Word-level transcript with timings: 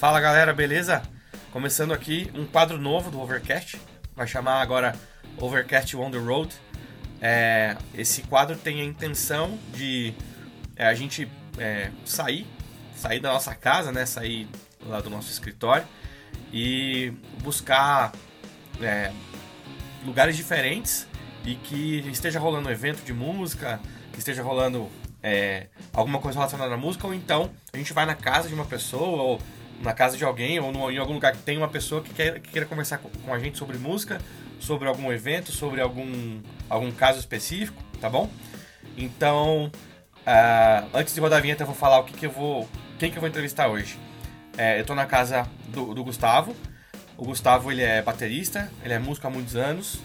Fala 0.00 0.18
galera, 0.18 0.54
beleza? 0.54 1.02
Começando 1.52 1.92
aqui 1.92 2.30
um 2.34 2.46
quadro 2.46 2.78
novo 2.78 3.10
do 3.10 3.20
Overcast, 3.20 3.78
vai 4.16 4.26
chamar 4.26 4.62
agora 4.62 4.96
Overcast 5.36 5.94
on 5.94 6.10
the 6.10 6.16
Road. 6.16 6.54
É, 7.20 7.76
esse 7.92 8.22
quadro 8.22 8.56
tem 8.56 8.80
a 8.80 8.84
intenção 8.84 9.58
de 9.74 10.14
é, 10.74 10.86
a 10.86 10.94
gente 10.94 11.30
é, 11.58 11.90
sair, 12.06 12.46
sair 12.96 13.20
da 13.20 13.30
nossa 13.30 13.54
casa, 13.54 13.92
né? 13.92 14.06
Sair 14.06 14.48
lá 14.86 15.02
do 15.02 15.10
nosso 15.10 15.30
escritório 15.30 15.86
e 16.50 17.12
buscar 17.42 18.10
é, 18.80 19.12
lugares 20.06 20.34
diferentes 20.34 21.06
e 21.44 21.56
que 21.56 21.98
esteja 22.10 22.40
rolando 22.40 22.70
um 22.70 22.72
evento 22.72 23.04
de 23.04 23.12
música, 23.12 23.78
que 24.14 24.18
esteja 24.18 24.42
rolando 24.42 24.90
é, 25.22 25.66
alguma 25.92 26.20
coisa 26.20 26.38
relacionada 26.38 26.72
à 26.72 26.78
música, 26.78 27.06
ou 27.06 27.12
então 27.12 27.50
a 27.70 27.76
gente 27.76 27.92
vai 27.92 28.06
na 28.06 28.14
casa 28.14 28.48
de 28.48 28.54
uma 28.54 28.64
pessoa, 28.64 29.22
ou 29.22 29.40
na 29.80 29.92
casa 29.92 30.16
de 30.16 30.24
alguém, 30.24 30.60
ou 30.60 30.72
no, 30.72 30.90
em 30.90 30.98
algum 30.98 31.14
lugar 31.14 31.32
que 31.32 31.42
tem 31.42 31.56
uma 31.56 31.68
pessoa 31.68 32.02
que, 32.02 32.12
quer, 32.12 32.40
que 32.40 32.50
queira 32.50 32.66
conversar 32.66 32.98
com, 32.98 33.08
com, 33.08 33.32
a 33.32 33.38
gente 33.38 33.58
sobre 33.58 33.78
música, 33.78 34.20
sobre 34.58 34.86
algum 34.88 35.10
evento, 35.10 35.50
sobre 35.50 35.80
algum, 35.80 36.40
algum 36.68 36.90
caso 36.90 37.18
específico, 37.18 37.82
tá 38.00 38.08
bom? 38.08 38.30
Então, 38.96 39.70
uh, 40.20 40.88
antes 40.92 41.14
de 41.14 41.20
rodar 41.20 41.38
a 41.38 41.42
vinheta, 41.42 41.62
eu 41.62 41.66
vou 41.66 41.74
falar 41.74 42.00
o 42.00 42.04
que, 42.04 42.12
que 42.12 42.26
eu 42.26 42.30
vou. 42.30 42.68
quem 42.98 43.10
que 43.10 43.16
eu 43.16 43.20
vou 43.20 43.28
entrevistar 43.28 43.68
hoje. 43.68 43.98
É, 44.56 44.78
eu 44.78 44.84
tô 44.84 44.94
na 44.94 45.06
casa 45.06 45.48
do, 45.68 45.94
do 45.94 46.04
Gustavo. 46.04 46.54
O 47.16 47.24
Gustavo 47.24 47.70
ele 47.70 47.82
é 47.82 48.02
baterista, 48.02 48.70
ele 48.84 48.94
é 48.94 48.98
músico 48.98 49.26
há 49.26 49.30
muitos 49.30 49.56
anos. 49.56 50.00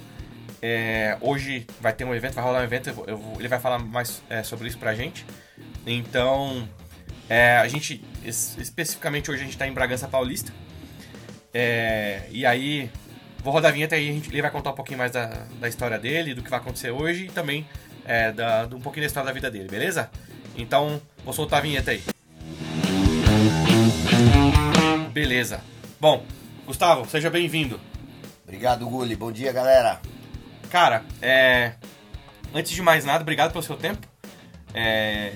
É, 0.61 1.17
hoje 1.21 1.67
vai 1.81 1.93
ter 1.93 2.05
um 2.05 2.15
evento, 2.15 2.33
vai 2.33 2.43
rolar 2.43 2.59
um 2.61 2.63
evento, 2.63 2.89
eu 3.07 3.17
vou, 3.17 3.35
ele 3.39 3.47
vai 3.47 3.59
falar 3.59 3.79
mais 3.79 4.21
é, 4.29 4.43
sobre 4.43 4.67
isso 4.67 4.77
pra 4.77 4.95
gente. 4.95 5.25
Então, 5.85 6.67
é, 7.29 7.57
a 7.57 7.67
gente, 7.67 8.03
especificamente 8.23 9.31
hoje 9.31 9.41
a 9.41 9.45
gente 9.45 9.57
tá 9.57 9.67
em 9.67 9.73
Bragança 9.73 10.07
Paulista. 10.07 10.51
É, 11.53 12.23
e 12.31 12.45
aí, 12.45 12.89
vou 13.43 13.53
rodar 13.53 13.71
a 13.71 13.73
vinheta 13.73 13.97
e 13.97 14.09
ele 14.09 14.41
vai 14.41 14.51
contar 14.51 14.71
um 14.71 14.75
pouquinho 14.75 14.97
mais 14.97 15.11
da, 15.11 15.27
da 15.59 15.67
história 15.67 15.97
dele, 15.97 16.33
do 16.33 16.43
que 16.43 16.49
vai 16.49 16.59
acontecer 16.59 16.91
hoje 16.91 17.25
e 17.25 17.29
também 17.29 17.65
é, 18.05 18.31
da, 18.31 18.67
um 18.71 18.81
pouquinho 18.81 19.03
da 19.03 19.07
história 19.07 19.27
da 19.27 19.33
vida 19.33 19.49
dele, 19.49 19.67
beleza? 19.67 20.09
Então, 20.55 21.01
vou 21.23 21.33
soltar 21.33 21.59
a 21.59 21.61
vinheta 21.61 21.91
aí. 21.91 22.03
Beleza. 25.11 25.61
Bom, 25.99 26.25
Gustavo, 26.65 27.09
seja 27.09 27.29
bem-vindo. 27.29 27.79
Obrigado, 28.43 28.85
Guli. 28.87 29.15
Bom 29.15 29.31
dia, 29.31 29.51
galera. 29.51 29.99
Cara, 30.69 31.03
é... 31.21 31.73
antes 32.53 32.71
de 32.71 32.81
mais 32.81 33.05
nada, 33.05 33.21
obrigado 33.21 33.51
pelo 33.51 33.63
seu 33.63 33.75
tempo. 33.75 34.05
É... 34.73 35.31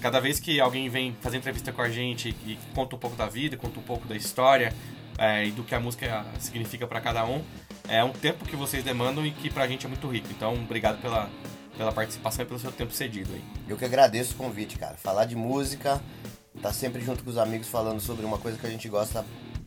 Cada 0.00 0.20
vez 0.20 0.38
que 0.38 0.60
alguém 0.60 0.88
vem 0.88 1.16
fazer 1.20 1.36
entrevista 1.36 1.72
com 1.72 1.82
a 1.82 1.88
gente 1.88 2.28
e 2.46 2.58
conta 2.74 2.96
um 2.96 2.98
pouco 2.98 3.16
da 3.16 3.26
vida, 3.26 3.56
conta 3.56 3.78
um 3.80 3.82
pouco 3.82 4.06
da 4.06 4.14
história 4.14 4.72
é, 5.18 5.46
e 5.46 5.50
do 5.50 5.64
que 5.64 5.74
a 5.74 5.80
música 5.80 6.24
significa 6.38 6.86
para 6.86 7.00
cada 7.00 7.24
um, 7.24 7.42
é 7.88 8.02
um 8.04 8.12
tempo 8.12 8.44
que 8.44 8.56
vocês 8.56 8.84
demandam 8.84 9.24
e 9.24 9.30
que 9.30 9.50
pra 9.50 9.66
gente 9.66 9.86
é 9.86 9.88
muito 9.88 10.06
rico. 10.08 10.28
Então, 10.30 10.54
obrigado 10.54 11.00
pela, 11.00 11.30
pela 11.76 11.92
participação 11.92 12.44
e 12.44 12.48
pelo 12.48 12.58
seu 12.58 12.72
tempo 12.72 12.92
cedido 12.92 13.32
aí. 13.32 13.42
Eu 13.68 13.76
que 13.76 13.84
agradeço 13.84 14.34
o 14.34 14.36
convite, 14.36 14.78
cara. 14.78 14.96
Falar 14.96 15.24
de 15.24 15.34
música, 15.36 16.00
tá 16.60 16.72
sempre 16.72 17.02
junto 17.02 17.24
com 17.24 17.30
os 17.30 17.38
amigos 17.38 17.68
falando 17.68 18.00
sobre 18.00 18.24
uma 18.24 18.38
coisa 18.38 18.58
que 18.58 18.66
a 18.66 18.70
gente 18.70 18.88
gosta 18.88 19.24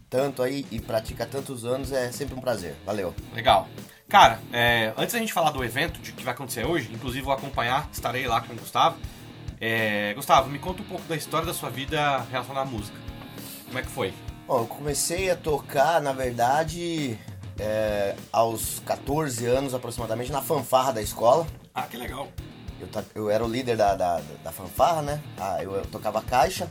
tanto 0.10 0.42
aí 0.42 0.66
e 0.72 0.80
pratica 0.80 1.24
há 1.24 1.28
tantos 1.28 1.66
anos 1.66 1.92
é 1.92 2.12
sempre 2.12 2.36
um 2.36 2.42
prazer. 2.42 2.76
Valeu. 2.86 3.14
Legal. 3.34 3.68
Cara, 4.08 4.40
é, 4.52 4.92
antes 4.98 5.14
da 5.14 5.20
gente 5.20 5.32
falar 5.32 5.52
do 5.52 5.64
evento 5.64 6.02
de, 6.02 6.12
que 6.12 6.24
vai 6.24 6.34
acontecer 6.34 6.66
hoje, 6.66 6.90
inclusive 6.92 7.24
vou 7.24 7.34
acompanhar, 7.34 7.88
estarei 7.92 8.28
lá 8.28 8.42
com 8.42 8.54
o 8.54 8.56
Gustavo. 8.56 8.98
É, 9.62 10.14
Gustavo, 10.14 10.50
me 10.50 10.58
conta 10.58 10.82
um 10.82 10.86
pouco 10.86 11.04
da 11.08 11.16
história 11.16 11.46
da 11.46 11.54
sua 11.54 11.70
vida 11.70 12.20
relacionada 12.32 12.68
à 12.68 12.72
música. 12.72 12.98
Como 13.66 13.78
é 13.78 13.82
que 13.82 13.90
foi? 13.90 14.14
Bom, 14.48 14.60
eu 14.60 14.68
comecei 14.68 15.30
a 15.30 15.36
tocar, 15.36 16.02
na 16.02 16.14
verdade, 16.14 17.18
é, 17.60 18.16
aos 18.32 18.80
14 18.86 19.46
anos 19.46 19.74
aproximadamente, 19.74 20.32
na 20.32 20.42
fanfarra 20.42 20.94
da 20.94 21.02
escola. 21.02 21.46
Ah, 21.76 21.84
que 21.84 21.98
legal. 21.98 22.30
Eu, 22.80 22.88
eu 23.14 23.30
era 23.30 23.44
o 23.44 23.48
líder 23.48 23.76
da, 23.76 23.96
da, 23.96 24.22
da 24.44 24.52
fanfarra, 24.52 25.02
né? 25.02 25.22
Ah, 25.38 25.62
eu, 25.62 25.76
eu 25.76 25.86
tocava 25.88 26.22
caixa, 26.22 26.70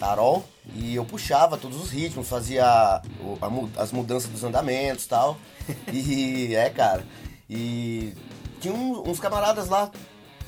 tarol, 0.00 0.42
e 0.74 0.94
eu 0.94 1.04
puxava 1.04 1.58
todos 1.58 1.78
os 1.78 1.90
ritmos, 1.90 2.26
fazia 2.28 2.64
a, 2.64 3.02
as 3.76 3.92
mudanças 3.92 4.30
dos 4.30 4.42
andamentos 4.42 5.04
e 5.04 5.08
tal. 5.08 5.36
E 5.92 6.54
é, 6.54 6.70
cara. 6.70 7.04
E 7.50 8.14
tinha 8.60 8.72
uns 8.72 9.20
camaradas 9.20 9.68
lá 9.68 9.90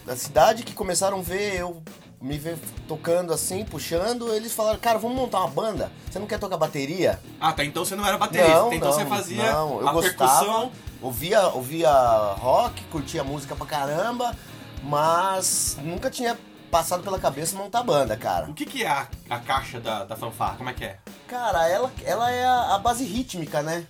da 0.09 0.17
cidade 0.17 0.63
que 0.63 0.73
começaram 0.73 1.19
a 1.19 1.23
ver 1.23 1.61
eu 1.61 1.83
me 2.21 2.39
ver 2.39 2.59
tocando 2.89 3.33
assim, 3.33 3.63
puxando, 3.63 4.33
eles 4.35 4.55
falaram, 4.55 4.79
cara, 4.79 4.99
vamos 4.99 5.17
montar 5.17 5.41
uma 5.41 5.51
banda. 5.51 5.93
Você 6.11 6.19
não 6.19 6.27
quer 6.27 6.39
tocar 6.39 6.57
bateria? 6.57 7.21
Ah, 7.39 7.53
tá. 7.53 7.63
Então 7.63 7.85
você 7.85 7.95
não 7.95 8.05
era 8.05 8.17
baterista. 8.17 8.55
Não, 8.55 8.73
então 8.73 8.89
não, 8.89 8.99
você 8.99 9.05
fazia 9.05 9.53
não, 9.53 9.81
eu 9.81 9.89
a 9.89 9.93
gostava, 9.93 10.41
percussão. 10.41 10.73
Ouvia, 11.01 11.43
ouvia 11.49 11.91
rock, 12.39 12.83
curtia 12.85 13.23
música 13.23 13.55
pra 13.55 13.67
caramba, 13.67 14.35
mas 14.83 15.77
nunca 15.83 16.11
tinha 16.11 16.37
passado 16.71 17.03
pela 17.05 17.19
cabeça 17.19 17.55
montar 17.55 17.83
banda, 17.83 18.17
cara. 18.17 18.51
O 18.51 18.55
que, 18.55 18.65
que 18.65 18.83
é 18.83 18.89
a, 18.89 19.07
a 19.31 19.39
caixa 19.39 19.79
da, 19.79 20.05
da 20.05 20.17
fanfarra? 20.17 20.57
Como 20.57 20.71
é 20.71 20.73
que 20.73 20.85
é? 20.87 20.97
Cara, 21.29 21.69
ela, 21.69 21.93
ela 22.05 22.31
é 22.33 22.45
a, 22.45 22.75
a 22.75 22.79
base 22.79 23.05
rítmica, 23.05 23.63
né? 23.63 23.87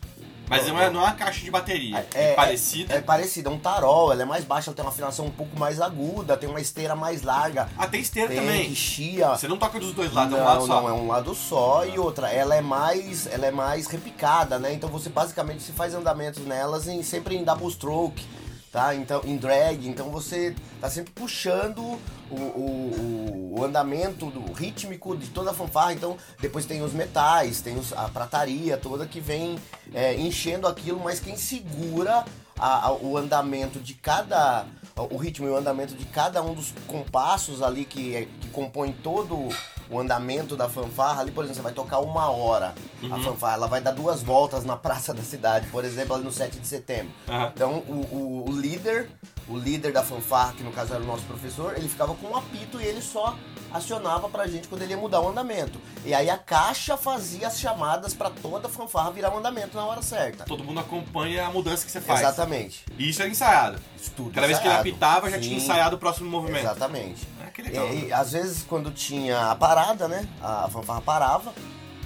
Mas 0.48 0.66
não 0.66 0.81
é, 0.81 0.91
não 0.91 1.00
é 1.00 1.04
uma 1.04 1.12
caixa 1.12 1.44
de 1.44 1.50
bateria. 1.50 2.06
É, 2.14 2.20
é, 2.20 2.32
é 2.32 2.34
parecida. 2.34 2.94
É, 2.94 2.97
é 2.98 3.00
parecida, 3.00 3.50
é 3.50 3.53
um 3.53 3.59
tarol, 3.59 4.12
ela 4.12 4.22
é 4.22 4.25
mais 4.25 4.44
baixa, 4.44 4.70
ela 4.70 4.76
tem 4.76 4.84
uma 4.84 4.91
afinação 4.91 5.26
um 5.26 5.31
pouco 5.31 5.59
mais 5.59 5.81
aguda, 5.81 6.36
tem 6.36 6.48
uma 6.48 6.60
esteira 6.60 6.97
mais 6.97 7.22
larga. 7.22 7.69
Ah, 7.76 7.86
tem 7.86 8.00
esteira 8.00 8.28
tem 8.28 8.38
também. 8.38 8.75
Chia. 8.75 9.31
Você 9.31 9.48
não 9.48 9.58
toca 9.58 9.78
dos 9.78 9.92
dois 9.92 10.12
lados, 10.12 10.32
não, 10.32 10.38
é 10.38 10.42
um 10.42 10.47
lado 10.47 10.66
só. 10.66 10.81
Não, 10.81 10.88
é 10.88 10.92
um 10.92 11.08
lado 11.08 11.34
só 11.34 11.87
e 11.87 11.98
outra, 11.98 12.31
ela 12.31 12.54
é 12.54 12.60
mais, 12.60 13.26
ela 13.26 13.47
é 13.47 13.50
mais 13.50 13.87
repicada, 13.87 14.58
né? 14.58 14.72
Então 14.72 14.88
você 14.88 15.08
basicamente 15.08 15.62
se 15.62 15.72
faz 15.72 15.94
andamentos 15.94 16.44
nelas 16.44 16.88
em, 16.88 17.03
sempre 17.03 17.37
em 17.37 17.44
double 17.44 17.69
stroke 17.69 18.25
tá? 18.73 18.95
Então, 18.95 19.21
em 19.25 19.37
drag, 19.37 19.89
então 19.89 20.11
você 20.11 20.55
tá 20.81 20.89
sempre 20.91 21.12
puxando 21.12 21.99
o, 22.31 22.34
o, 22.34 23.55
o, 23.59 23.65
andamento 23.65 24.27
do 24.27 24.53
rítmico 24.53 25.17
de 25.17 25.29
toda 25.29 25.51
a 25.51 25.55
fanfarra. 25.55 25.95
Então, 25.95 26.17
depois 26.41 26.67
tem 26.67 26.83
os 26.83 26.93
metais, 26.93 27.61
tem 27.61 27.77
os, 27.77 27.93
a 27.93 28.09
prataria 28.09 28.77
toda 28.77 29.06
que 29.06 29.21
vem 29.21 29.59
é, 29.95 30.15
enchendo 30.15 30.67
aquilo, 30.67 31.01
mas 31.01 31.21
quem 31.21 31.37
segura 31.37 32.25
a, 32.59 32.87
a, 32.87 32.93
o 32.93 33.17
andamento 33.17 33.79
de 33.79 33.95
cada 33.95 34.67
o 35.11 35.17
ritmo 35.17 35.47
e 35.47 35.50
o 35.50 35.56
andamento 35.56 35.95
de 35.95 36.05
cada 36.06 36.43
um 36.43 36.55
dos 36.55 36.75
compassos 36.89 37.62
ali 37.62 37.85
que, 37.85 38.17
é, 38.17 38.27
que 38.41 38.49
compõem 38.49 38.93
todo 38.93 39.49
o 39.91 39.99
andamento 39.99 40.56
da 40.56 40.69
fanfarra 40.69 41.22
ali, 41.22 41.31
por 41.31 41.44
exemplo, 41.44 41.56
você 41.56 41.62
vai 41.62 41.72
tocar 41.72 41.99
uma 42.00 42.31
hora 42.31 42.75
uhum. 43.03 43.15
a 43.15 43.19
fanfarra, 43.21 43.54
ela 43.54 43.66
vai 43.66 43.81
dar 43.81 43.93
duas 43.93 44.22
voltas 44.22 44.65
na 44.65 44.76
praça 44.76 45.15
da 45.15 45.22
cidade, 45.22 45.66
por 45.69 45.84
exemplo, 45.84 46.15
ali 46.15 46.25
no 46.25 46.32
7 46.32 46.59
de 46.59 46.66
setembro. 46.66 47.12
Uhum. 47.26 47.47
Então, 47.47 47.72
o, 47.88 47.93
o, 47.93 48.50
o, 48.50 48.60
líder, 48.60 49.10
o 49.49 49.56
líder 49.56 49.93
da 49.93 50.03
fanfarra, 50.03 50.53
que 50.53 50.62
no 50.62 50.72
caso 50.72 50.94
era 50.94 51.03
o 51.03 51.06
nosso 51.06 51.25
professor, 51.25 51.76
ele 51.76 51.88
ficava 51.88 52.15
com 52.15 52.28
um 52.28 52.37
apito 52.37 52.81
e 52.81 52.84
ele 52.84 53.00
só 53.00 53.37
acionava 53.72 54.28
pra 54.28 54.47
gente 54.47 54.69
quando 54.69 54.82
ele 54.82 54.93
ia 54.93 54.97
mudar 54.97 55.21
o 55.21 55.28
andamento. 55.28 55.78
E 56.05 56.15
aí 56.15 56.31
a 56.31 56.38
caixa 56.38 56.97
fazia 56.97 57.49
as 57.49 57.59
chamadas 57.59 58.15
para 58.15 58.31
toda 58.31 58.66
a 58.66 58.70
fanfarra 58.70 59.10
virar 59.10 59.34
o 59.34 59.38
andamento 59.38 59.76
na 59.76 59.84
hora 59.84 60.03
certa. 60.03 60.44
Todo 60.44 60.65
mundo 60.65 60.81
acompanha 60.81 61.47
a 61.47 61.50
mudança 61.50 61.84
que 61.84 61.93
você 61.93 62.00
faz. 62.00 62.20
Exatamente. 62.20 62.84
E 62.99 63.10
isso 63.10 63.22
é 63.22 63.28
ensaiado. 63.28 63.78
Isso 64.00 64.12
tudo 64.16 64.31
Cada 64.31 64.47
ensaiado. 64.47 64.62
vez 64.65 64.82
que 64.82 64.88
ele 64.88 64.94
apitava, 64.94 65.31
já 65.31 65.37
Sim. 65.37 65.43
tinha 65.43 65.56
ensaiado 65.56 65.97
o 65.97 65.99
próximo 65.99 66.31
movimento. 66.31 66.65
Exatamente. 66.65 67.28
Que 67.58 67.62
legal. 67.62 67.88
E, 67.92 68.06
e, 68.06 68.12
às 68.12 68.30
vezes 68.30 68.62
quando 68.62 68.92
tinha 68.92 69.50
a 69.50 69.54
parada, 69.56 70.06
né? 70.06 70.28
A 70.41 70.69
fanfarra 70.69 71.00
parava 71.00 71.52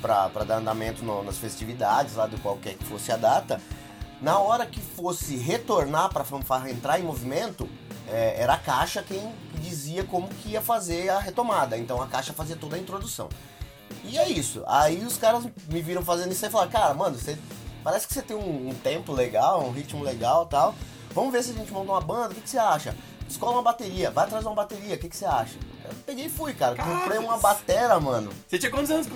pra, 0.01 0.31
pra 0.31 0.45
dar 0.45 0.57
andamento 0.57 1.05
no, 1.05 1.23
nas 1.23 1.37
festividades, 1.37 2.15
lá 2.15 2.27
de 2.27 2.39
qualquer 2.39 2.75
que 2.75 2.85
fosse 2.85 3.13
a 3.13 3.19
data. 3.19 3.61
Na 4.23 4.39
hora 4.39 4.65
que 4.65 4.81
fosse 4.81 5.37
retornar 5.37 6.09
pra 6.11 6.25
fanfarra 6.25 6.71
entrar 6.71 6.99
em 6.99 7.03
movimento, 7.03 7.69
é, 8.09 8.41
era 8.41 8.55
a 8.55 8.59
caixa 8.59 9.03
quem 9.03 9.31
dizia 9.57 10.05
como 10.05 10.27
que 10.27 10.53
ia 10.53 10.63
fazer 10.63 11.11
a 11.11 11.19
retomada. 11.19 11.77
Então 11.77 12.01
a 12.01 12.07
caixa 12.07 12.33
fazia 12.33 12.57
toda 12.57 12.77
a 12.77 12.79
introdução. 12.79 13.29
E 14.05 14.17
é 14.17 14.27
isso. 14.31 14.63
Aí 14.67 15.05
os 15.05 15.19
caras 15.19 15.45
me 15.71 15.83
viram 15.83 16.03
fazendo 16.03 16.33
isso 16.33 16.47
e 16.47 16.49
falaram, 16.49 16.71
cara, 16.71 16.95
mano, 16.95 17.19
você 17.19 17.37
parece 17.85 18.09
que 18.09 18.15
você 18.15 18.23
tem 18.23 18.35
um, 18.35 18.71
um 18.71 18.75
tempo 18.75 19.13
legal, 19.13 19.63
um 19.63 19.71
ritmo 19.71 20.03
legal 20.03 20.47
tal. 20.47 20.75
Vamos 21.11 21.31
ver 21.31 21.43
se 21.43 21.51
a 21.51 21.55
gente 21.55 21.71
monta 21.71 21.93
uma 21.93 22.01
banda, 22.01 22.31
o 22.31 22.35
que, 22.35 22.41
que 22.41 22.49
você 22.49 22.57
acha? 22.57 22.97
Escola 23.33 23.53
uma 23.53 23.63
bateria, 23.63 24.11
vai 24.11 24.29
trazer 24.29 24.47
uma 24.47 24.55
bateria, 24.55 24.95
o 24.95 24.99
que, 24.99 25.09
que 25.09 25.17
você 25.17 25.25
acha? 25.25 25.57
Eu 25.85 25.95
peguei 26.07 26.27
e 26.27 26.29
fui, 26.29 26.53
cara. 26.53 26.77
Caraca, 26.77 27.01
Comprei 27.01 27.19
uma 27.19 27.39
batera, 27.39 27.99
mano. 27.99 28.31
Você 28.47 28.59
tinha 28.59 28.71
quantos 28.71 28.91
anos 28.91 29.09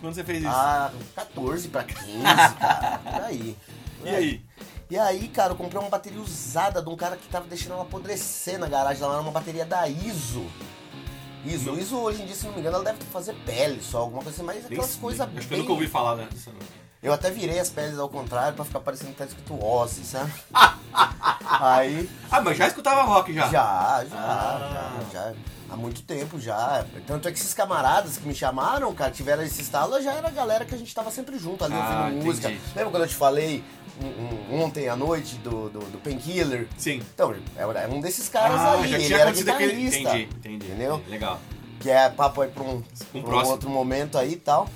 quando 0.00 0.14
você 0.14 0.24
fez 0.24 0.40
isso? 0.40 0.48
Ah, 0.48 0.92
14 1.14 1.68
pra 1.68 1.84
15, 1.84 2.22
cara. 2.58 2.98
Por 2.98 3.22
aí. 3.22 3.56
E 4.04 4.08
aí? 4.08 4.44
E 4.90 4.98
aí, 4.98 5.28
cara, 5.28 5.52
eu 5.52 5.56
comprei 5.56 5.80
uma 5.80 5.88
bateria 5.88 6.20
usada 6.20 6.82
de 6.82 6.88
um 6.88 6.96
cara 6.96 7.16
que 7.16 7.28
tava 7.28 7.46
deixando 7.46 7.74
ela 7.74 7.82
apodrecer 7.82 8.58
na 8.58 8.66
garagem. 8.66 9.00
Ela 9.00 9.12
era 9.12 9.22
uma 9.22 9.30
bateria 9.30 9.64
da 9.64 9.88
ISO. 9.88 10.44
ISO. 11.44 11.70
Não. 11.70 11.78
ISO, 11.78 11.98
hoje 11.98 12.22
em 12.22 12.26
dia, 12.26 12.34
se 12.34 12.44
não 12.46 12.52
me 12.52 12.58
engano, 12.58 12.78
ela 12.78 12.84
deve 12.84 12.98
fazer 13.04 13.32
pele 13.46 13.80
só, 13.80 13.98
alguma 13.98 14.24
coisa 14.24 14.36
assim, 14.36 14.44
mas 14.44 14.66
aquelas 14.66 14.96
coisas 14.96 15.24
bem... 15.28 15.38
Acho 15.38 15.46
que 15.46 15.54
eu 15.54 15.58
nunca 15.58 15.72
ouvi 15.72 15.86
falar 15.86 16.16
dessa. 16.16 16.50
Eu 17.00 17.12
até 17.12 17.30
virei 17.30 17.60
as 17.60 17.70
peles 17.70 17.96
ao 17.96 18.08
contrário 18.08 18.56
pra 18.56 18.64
ficar 18.64 18.80
parecendo 18.80 19.12
que 19.12 19.18
tá 19.18 19.24
escrito 19.24 19.64
Ozzy, 19.64 20.04
sabe? 20.04 20.32
aí... 20.94 22.08
Ah, 22.30 22.40
mas 22.40 22.56
já 22.56 22.66
escutava 22.66 23.02
rock 23.02 23.32
já? 23.32 23.42
Já, 23.48 24.04
já, 24.08 24.16
ah. 24.16 25.00
já, 25.12 25.30
já. 25.30 25.34
Há 25.70 25.76
muito 25.76 26.02
tempo 26.02 26.38
já. 26.38 26.84
Tanto 27.06 27.28
é 27.28 27.32
que 27.32 27.38
esses 27.38 27.54
camaradas 27.54 28.18
que 28.18 28.26
me 28.28 28.34
chamaram, 28.34 28.92
cara, 28.94 29.10
tiveram 29.10 29.42
esse 29.42 29.62
estalo, 29.62 30.00
já 30.02 30.12
era 30.12 30.28
a 30.28 30.30
galera 30.30 30.66
que 30.66 30.74
a 30.74 30.78
gente 30.78 30.94
tava 30.94 31.10
sempre 31.10 31.38
junto 31.38 31.64
ali 31.64 31.74
Ah, 31.74 32.04
ouvindo 32.04 32.24
música. 32.26 32.48
entendi. 32.50 32.62
Lembra 32.76 32.90
quando 32.90 33.02
eu 33.04 33.08
te 33.08 33.14
falei 33.14 33.64
um- 34.02 34.54
um- 34.54 34.62
ontem 34.64 34.88
à 34.90 34.94
noite 34.96 35.36
do, 35.36 35.70
do, 35.70 35.78
do 35.78 35.98
Painkiller? 35.98 36.68
Sim. 36.76 37.00
Então, 37.14 37.34
é 37.56 37.86
um 37.88 38.00
desses 38.02 38.28
caras 38.28 38.60
Ah, 38.60 38.72
aí, 38.74 38.88
já 38.90 38.98
ele 38.98 39.14
era 39.14 39.22
acontecido 39.24 39.48
aquele... 39.48 39.72
guitarrista. 39.72 40.10
Entendi, 40.18 40.28
entendi. 40.36 40.66
Entendeu? 40.66 40.94
entendi. 40.96 41.10
Legal. 41.10 41.40
Que 41.80 41.90
é 41.90 42.08
papo 42.10 42.42
aí 42.42 42.50
pra 42.50 42.62
um, 42.62 42.82
pra 43.22 43.36
um 43.38 43.46
outro 43.48 43.70
momento 43.70 44.18
aí 44.18 44.32
e 44.34 44.36
tal. 44.36 44.68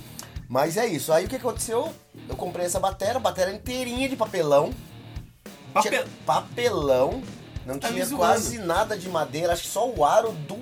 Mas 0.49 0.77
é 0.77 0.87
isso. 0.87 1.13
Aí 1.13 1.25
o 1.25 1.27
que 1.27 1.35
aconteceu? 1.35 1.93
Eu 2.27 2.35
comprei 2.35 2.65
essa 2.65 2.79
batera, 2.79 3.19
batera 3.19 3.51
inteirinha 3.53 4.09
de 4.09 4.15
papelão. 4.15 4.71
Papel... 5.83 6.03
Tinha 6.03 6.05
papelão. 6.25 7.21
Não 7.65 7.77
Tá 7.79 7.89
tinha 7.89 8.07
quase 8.07 8.57
nada 8.59 8.97
de 8.97 9.09
madeira. 9.09 9.53
Acho 9.53 9.63
que 9.63 9.69
só 9.69 9.89
o 9.89 10.05
aro 10.05 10.31
do 10.31 10.57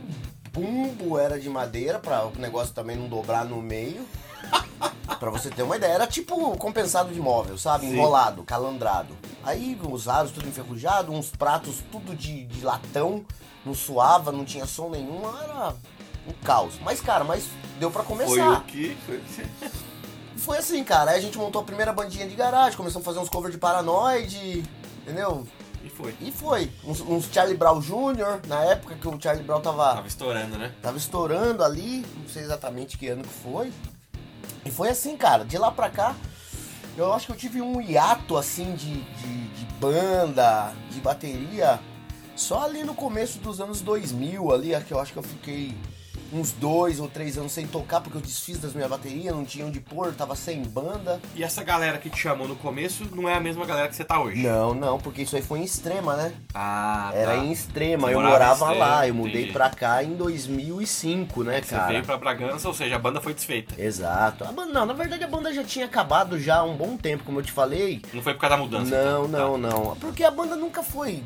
bumbo 0.51 1.19
era 1.19 1.39
de 1.39 1.49
madeira, 1.49 1.99
pra 1.99 2.25
o 2.25 2.31
negócio 2.39 2.73
também 2.73 2.95
não 2.95 3.07
dobrar 3.07 3.45
no 3.45 3.61
meio. 3.61 4.07
pra 5.19 5.29
você 5.29 5.49
ter 5.49 5.63
uma 5.63 5.75
ideia. 5.75 5.93
Era 5.93 6.07
tipo 6.07 6.57
compensado 6.57 7.13
de 7.13 7.19
móvel, 7.19 7.57
sabe? 7.57 7.85
Sim. 7.85 7.93
Enrolado, 7.93 8.43
calandrado. 8.43 9.15
Aí 9.43 9.79
os 9.89 10.07
aros 10.07 10.31
tudo 10.31 10.47
enferrujado, 10.47 11.11
uns 11.11 11.29
pratos 11.29 11.83
tudo 11.91 12.15
de, 12.15 12.45
de 12.45 12.63
latão. 12.65 13.25
Não 13.65 13.73
suava, 13.73 14.31
não 14.31 14.45
tinha 14.45 14.65
som 14.65 14.89
nenhum. 14.89 15.21
Era 15.43 15.73
um 16.27 16.33
caos. 16.43 16.75
Mas, 16.83 17.01
cara, 17.01 17.23
mas 17.23 17.47
deu 17.79 17.91
pra 17.91 18.03
Foi 18.03 18.17
começar. 18.17 18.59
o 18.59 18.61
que... 18.61 18.97
Foi... 19.05 19.21
Foi 20.37 20.57
assim, 20.57 20.83
cara. 20.83 21.11
Aí 21.11 21.17
a 21.17 21.21
gente 21.21 21.37
montou 21.37 21.61
a 21.61 21.65
primeira 21.65 21.93
bandinha 21.93 22.27
de 22.27 22.35
garagem, 22.35 22.77
começamos 22.77 23.07
a 23.07 23.09
fazer 23.09 23.19
uns 23.19 23.29
covers 23.29 23.53
de 23.53 23.59
Paranoid, 23.59 24.63
entendeu? 25.05 25.47
E 25.83 25.89
foi. 25.89 26.15
E 26.19 26.31
foi. 26.31 26.71
Uns, 26.83 26.99
uns 27.01 27.25
Charlie 27.31 27.55
Brown 27.55 27.79
Jr., 27.79 28.41
na 28.47 28.63
época 28.63 28.95
que 28.95 29.07
o 29.07 29.21
Charlie 29.21 29.43
Brown 29.43 29.61
tava, 29.61 29.95
Tava 29.95 30.07
estourando, 30.07 30.57
né? 30.57 30.73
tava 30.81 30.97
estourando 30.97 31.63
ali, 31.63 32.03
não 32.17 32.27
sei 32.27 32.41
exatamente 32.41 32.97
que 32.97 33.07
ano 33.07 33.21
que 33.21 33.29
foi. 33.29 33.71
E 34.65 34.71
foi 34.71 34.89
assim, 34.89 35.15
cara, 35.15 35.45
de 35.45 35.57
lá 35.59 35.71
pra 35.71 35.91
cá, 35.91 36.15
eu 36.97 37.13
acho 37.13 37.27
que 37.27 37.31
eu 37.33 37.37
tive 37.37 37.61
um 37.61 37.79
hiato 37.79 38.35
assim 38.35 38.73
de, 38.73 39.01
de, 39.03 39.47
de 39.49 39.65
banda, 39.79 40.73
de 40.89 40.99
bateria, 40.99 41.79
só 42.35 42.65
ali 42.65 42.83
no 42.83 42.95
começo 42.95 43.37
dos 43.37 43.61
anos 43.61 43.81
2000, 43.81 44.51
ali, 44.51 44.83
que 44.83 44.91
eu 44.91 44.99
acho 44.99 45.13
que 45.13 45.19
eu 45.19 45.23
fiquei 45.23 45.77
uns 46.35 46.51
dois 46.51 46.99
ou 46.99 47.07
três 47.07 47.37
anos 47.37 47.51
sem 47.51 47.65
tocar, 47.65 48.01
porque 48.01 48.17
eu 48.17 48.21
desfiz 48.21 48.57
das 48.59 48.73
minhas 48.73 48.89
baterias, 48.89 49.33
não 49.35 49.45
tinha 49.45 49.65
onde 49.65 49.79
pôr, 49.79 50.13
tava 50.13 50.35
sem 50.35 50.61
banda. 50.63 51.19
E 51.35 51.43
essa 51.43 51.63
galera 51.63 51.97
que 51.97 52.09
te 52.09 52.17
chamou 52.19 52.47
no 52.47 52.55
começo 52.55 53.05
não 53.15 53.29
é 53.29 53.33
a 53.35 53.39
mesma 53.39 53.65
galera 53.65 53.87
que 53.87 53.95
você 53.95 54.03
tá 54.03 54.19
hoje. 54.21 54.41
Não, 54.43 54.73
não, 54.73 54.99
porque 54.99 55.21
isso 55.21 55.35
aí 55.35 55.41
foi 55.41 55.59
em 55.59 55.63
extrema, 55.63 56.15
né? 56.15 56.33
Ah, 56.53 57.11
Era 57.13 57.33
tá. 57.35 57.37
em 57.37 57.51
extrema, 57.51 58.07
Você 58.09 58.13
eu 58.15 58.19
morava 58.21 58.33
morava 58.35 58.65
Extrema, 58.65 58.85
lá, 58.85 59.07
eu 59.07 59.13
mudei 59.13 59.33
entendi. 59.43 59.53
pra 59.53 59.69
cá 59.69 60.03
em 60.03 60.15
2005, 60.15 61.43
né, 61.43 61.61
Você 61.61 61.75
cara? 61.75 61.87
veio 61.91 62.03
pra 62.03 62.17
Bragança, 62.17 62.67
ou 62.67 62.73
seja, 62.73 62.95
a 62.95 62.99
banda 62.99 63.21
foi 63.21 63.33
desfeita. 63.33 63.75
Exato. 63.81 64.43
A 64.43 64.51
banda, 64.51 64.73
não, 64.73 64.85
na 64.85 64.93
verdade 64.93 65.23
a 65.23 65.27
banda 65.27 65.53
já 65.53 65.63
tinha 65.63 65.85
acabado 65.85 66.39
já 66.39 66.57
há 66.57 66.63
um 66.63 66.75
bom 66.75 66.97
tempo, 66.97 67.23
como 67.23 67.39
eu 67.39 67.43
te 67.43 67.51
falei. 67.51 68.01
Não 68.13 68.21
foi 68.21 68.33
por 68.33 68.41
causa 68.41 68.55
da 68.57 68.61
mudança. 68.63 68.91
Não, 69.03 69.25
então. 69.25 69.57
não, 69.57 69.69
Tá. 69.69 69.75
não. 69.77 69.95
Porque 69.97 70.23
a 70.23 70.31
banda 70.31 70.55
nunca 70.55 70.83
foi 70.83 71.23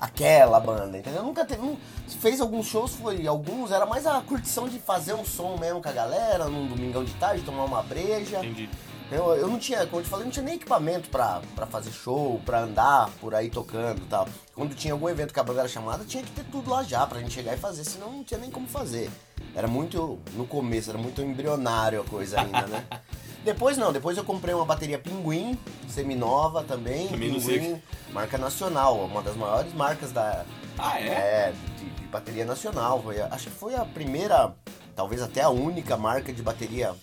aquela 0.00 0.60
banda, 0.60 0.98
entendeu? 0.98 1.22
Nunca 1.22 1.44
teve. 1.44 1.62
não- 1.62 1.76
fez 2.20 2.40
alguns 2.40 2.66
shows, 2.66 2.94
foi. 2.94 3.26
Alguns 3.26 3.70
era 3.70 3.84
mais 3.86 4.06
a 4.06 4.20
curtição 4.20 4.68
de 4.68 4.78
fazer 4.78 5.14
um 5.14 5.24
som 5.24 5.56
mesmo 5.58 5.82
com 5.82 5.88
a 5.88 5.92
galera, 5.92 6.46
num 6.46 6.66
domingão 6.66 7.04
de 7.04 7.12
tarde, 7.14 7.42
tomar 7.42 7.64
uma 7.64 7.82
breja. 7.82 8.38
Entendi. 8.38 8.68
Eu, 9.10 9.34
eu 9.36 9.48
não 9.48 9.58
tinha, 9.58 9.86
como 9.86 10.00
eu 10.00 10.04
te 10.04 10.10
falei, 10.10 10.26
não 10.26 10.30
tinha 10.32 10.44
nem 10.44 10.56
equipamento 10.56 11.08
pra, 11.08 11.40
pra 11.56 11.64
fazer 11.66 11.90
show, 11.90 12.38
pra 12.44 12.60
andar 12.60 13.08
por 13.22 13.34
aí 13.34 13.48
tocando 13.48 14.02
e 14.02 14.04
tal. 14.04 14.28
Quando 14.54 14.74
tinha 14.74 14.92
algum 14.92 15.08
evento 15.08 15.32
que 15.32 15.40
a 15.40 15.42
banda 15.42 15.60
era 15.60 15.68
chamada, 15.68 16.04
tinha 16.04 16.22
que 16.22 16.30
ter 16.30 16.44
tudo 16.44 16.68
lá 16.70 16.82
já 16.82 17.06
pra 17.06 17.18
gente 17.18 17.32
chegar 17.32 17.54
e 17.54 17.56
fazer, 17.56 17.84
senão 17.84 18.12
não 18.12 18.22
tinha 18.22 18.38
nem 18.38 18.50
como 18.50 18.66
fazer. 18.68 19.10
Era 19.54 19.66
muito, 19.66 20.18
no 20.34 20.46
começo, 20.46 20.90
era 20.90 20.98
muito 20.98 21.22
embrionário 21.22 22.02
a 22.02 22.04
coisa 22.04 22.38
ainda, 22.38 22.66
né? 22.66 22.84
Depois 23.48 23.78
não, 23.78 23.90
depois 23.90 24.14
eu 24.18 24.24
comprei 24.24 24.54
uma 24.54 24.66
bateria 24.66 24.98
Pinguim, 24.98 25.58
seminova 25.88 26.62
também, 26.64 27.08
Também 27.08 27.32
Pinguim, 27.32 27.80
marca 28.12 28.36
nacional, 28.36 28.98
uma 29.06 29.22
das 29.22 29.34
maiores 29.36 29.72
marcas 29.72 30.12
da, 30.12 30.44
Ah, 30.76 31.00
é? 31.00 31.06
é, 31.06 31.54
de, 31.78 31.88
de 31.88 32.06
bateria 32.08 32.44
nacional. 32.44 33.02
Foi, 33.02 33.18
acho 33.18 33.44
que 33.44 33.56
foi 33.56 33.74
a 33.74 33.86
primeira, 33.86 34.54
talvez 34.94 35.22
até 35.22 35.40
a 35.40 35.48
única 35.48 35.96
marca 35.96 36.30
de 36.30 36.42
bateria 36.42 36.94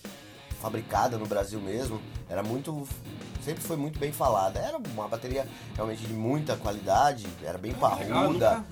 fabricada 0.62 1.18
no 1.18 1.26
Brasil 1.26 1.60
mesmo. 1.60 2.00
Era 2.30 2.44
muito. 2.44 2.86
Sempre 3.44 3.62
foi 3.64 3.76
muito 3.76 3.98
bem 3.98 4.12
falada. 4.12 4.60
Era 4.60 4.78
uma 4.78 5.08
bateria 5.08 5.48
realmente 5.74 6.04
de 6.06 6.12
muita 6.12 6.54
qualidade, 6.56 7.26
era 7.42 7.58
bem 7.58 7.72
Ah, 7.76 7.80
parruda. 7.80 8.64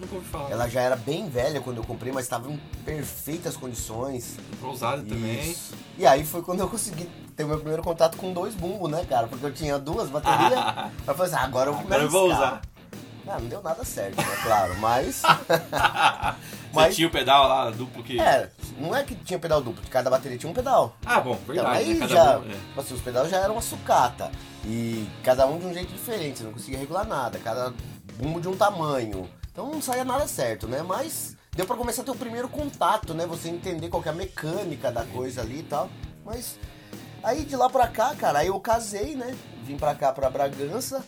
Ela 0.49 0.69
já 0.69 0.81
era 0.81 0.95
bem 0.95 1.29
velha 1.29 1.61
quando 1.61 1.79
eu 1.79 1.85
comprei, 1.85 2.13
mas 2.13 2.25
estava 2.25 2.49
em 2.53 2.57
perfeitas 2.85 3.57
condições. 3.57 4.37
Usada 4.63 5.03
também. 5.03 5.57
E 5.99 6.07
aí 6.07 6.25
foi 6.25 6.41
quando 6.43 6.61
eu 6.61 6.69
consegui 6.69 7.09
ter 7.37 7.45
meu 7.45 7.57
primeiro 7.59 7.83
contato 7.83 8.17
com 8.17 8.33
dois 8.33 8.55
bumbos, 8.55 8.91
né, 8.91 9.05
cara? 9.09 9.27
Porque 9.27 9.45
eu 9.45 9.53
tinha 9.53 9.79
duas 9.79 10.09
baterias. 10.11 10.53
aí 10.53 10.91
eu 11.07 11.15
falei 11.15 11.33
assim, 11.33 11.41
ah, 11.43 11.45
agora 11.45 11.71
eu 11.71 11.75
vou 11.75 11.83
Agora 11.83 12.03
eu 12.03 12.11
vou 12.11 12.27
usar. 12.33 12.63
Ah, 13.27 13.39
não 13.41 13.47
deu 13.49 13.63
nada 13.63 13.83
certo, 13.85 14.17
né? 14.19 14.37
Claro, 14.43 14.77
mas. 14.79 15.23
Você 16.75 16.81
Mas- 16.81 16.97
tinha 16.97 17.07
o 17.09 17.11
pedal 17.11 17.49
lá 17.49 17.71
duplo 17.71 18.03
que. 18.03 18.21
É, 18.21 18.51
não 18.79 18.95
é 18.95 19.05
que 19.05 19.15
tinha 19.15 19.39
pedal 19.39 19.63
duplo, 19.63 19.83
cada 19.89 20.11
bateria 20.11 20.37
tinha 20.37 20.51
um 20.51 20.55
pedal. 20.55 20.97
Ah, 21.07 21.21
bom, 21.21 21.39
Então, 21.43 21.55
verdade. 21.55 21.79
aí 21.79 21.95
né? 21.95 22.09
Já, 22.09 22.39
um- 22.39 22.45
é. 22.51 22.53
tipo 22.53 22.81
assim, 22.81 22.95
os 22.95 23.01
pedais 23.01 23.31
já 23.31 23.37
eram 23.39 23.55
uma 23.55 23.63
sucata. 23.63 24.31
E 24.67 25.09
cada 25.23 25.47
um 25.47 25.59
de 25.59 25.67
um 25.67 25.73
jeito 25.73 25.93
diferente, 25.93 26.39
você 26.39 26.45
não 26.45 26.53
conseguia 26.53 26.79
regular 26.79 27.07
nada. 27.07 27.39
Cada 27.39 27.73
bumbo 28.17 28.41
de 28.41 28.49
um 28.49 28.57
tamanho. 28.57 29.31
Então 29.53 29.71
não 29.71 29.81
saía 29.81 30.05
nada 30.05 30.27
certo, 30.27 30.67
né? 30.67 30.83
Mas 30.83 31.37
deu 31.55 31.65
pra 31.65 31.77
começar 31.77 32.03
a 32.03 32.05
ter 32.05 32.11
o 32.11 32.17
primeiro 32.17 32.49
contato, 32.49 33.15
né? 33.15 33.25
Você 33.27 33.49
entender 33.49 33.89
qual 33.89 34.03
que 34.03 34.09
é 34.09 34.13
a 34.13 34.15
mecânica 34.15 34.91
da 34.91 35.05
coisa 35.05 35.41
ali 35.43 35.61
e 35.61 35.65
tal. 35.65 35.89
Mas 36.27 36.59
aí 37.25 37.45
de 37.45 37.57
lá 37.57 37.69
pra 37.69 37.89
cá, 37.89 38.15
cara, 38.15 38.41
aí 38.41 38.47
eu 38.49 38.61
casei, 38.61 39.15
né? 39.17 39.35
Vim 39.65 39.77
pra 39.77 39.95
cá, 39.95 40.13
pra 40.13 40.29
Bragança. 40.31 41.05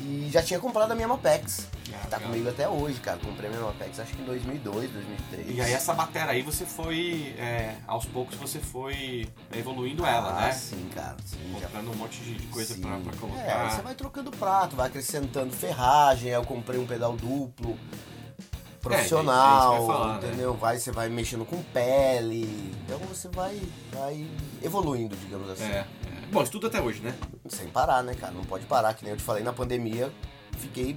E 0.00 0.28
já 0.30 0.42
tinha 0.42 0.58
comprado 0.58 0.90
a 0.90 0.94
minha 0.94 1.06
Mapex. 1.06 1.68
Ah, 1.92 2.06
Tá 2.10 2.16
legal. 2.16 2.32
comigo 2.32 2.48
até 2.48 2.68
hoje, 2.68 2.98
cara. 3.00 3.16
Comprei 3.18 3.48
a 3.48 3.52
minha 3.52 3.64
Mapex 3.64 4.00
acho 4.00 4.12
que 4.12 4.20
em 4.22 4.24
2002, 4.24 4.90
2003. 4.90 5.56
E 5.56 5.60
aí 5.60 5.72
essa 5.72 5.94
bateria 5.94 6.30
aí 6.30 6.42
você 6.42 6.66
foi. 6.66 7.34
é, 7.38 7.76
aos 7.86 8.04
poucos 8.04 8.34
você 8.36 8.58
foi 8.58 9.28
evoluindo 9.54 10.04
ela, 10.04 10.36
ah, 10.36 10.46
né? 10.46 10.52
sim, 10.52 10.88
cara. 10.94 11.16
Sim, 11.24 11.54
já 11.60 11.68
Comprando 11.68 11.92
um 11.92 11.94
monte 11.94 12.18
de 12.20 12.46
coisa 12.48 12.74
Sim. 12.74 12.80
pra, 12.80 12.98
pra 12.98 13.12
É, 13.12 13.16
colocar. 13.16 13.70
você 13.70 13.82
vai 13.82 13.94
trocando 13.94 14.30
prato, 14.32 14.74
vai 14.74 14.88
acrescentando 14.88 15.52
ferragem. 15.52 16.28
Aí 16.30 16.34
eu 16.34 16.44
comprei 16.44 16.78
um 16.80 16.86
pedal 16.86 17.12
duplo 17.16 17.78
profissional, 18.84 19.72
é 19.74 19.76
eu 19.76 19.80
ia 19.80 19.86
falar, 19.86 20.20
né? 20.20 20.28
entendeu? 20.28 20.54
Vai, 20.54 20.78
você 20.78 20.92
vai 20.92 21.08
mexendo 21.08 21.44
com 21.44 21.62
pele. 21.62 22.74
Então 22.84 22.98
você 23.00 23.28
vai, 23.28 23.60
vai 23.92 24.26
evoluindo, 24.62 25.16
digamos 25.16 25.50
assim. 25.50 25.64
É, 25.64 25.86
é. 26.06 26.26
Bom, 26.30 26.42
isso 26.42 26.52
tudo 26.52 26.66
até 26.66 26.80
hoje, 26.80 27.00
né? 27.00 27.14
Sem 27.48 27.68
parar, 27.68 28.02
né, 28.02 28.14
cara? 28.14 28.32
Não 28.32 28.44
pode 28.44 28.66
parar, 28.66 28.94
que 28.94 29.04
nem 29.04 29.12
eu 29.12 29.16
te 29.16 29.22
falei 29.22 29.42
na 29.42 29.52
pandemia. 29.52 30.12
Fiquei 30.58 30.96